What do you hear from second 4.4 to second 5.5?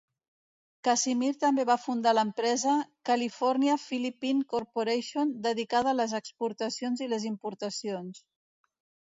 Corporation